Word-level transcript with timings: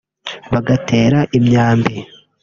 bagatera 0.53 1.19
imyambi 1.37 1.93